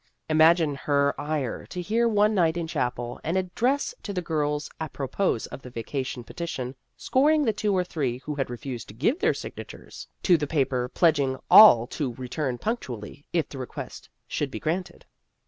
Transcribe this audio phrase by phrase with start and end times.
[0.29, 4.67] Imagine her ire to hear one night in chapel an ad dress to the girls,
[4.79, 9.19] apropos of the vacation petition, scoring the two or three who had refused to give
[9.19, 14.59] their signatures to the paper pledging all to return punctually, if the request should be
[14.59, 15.05] granted.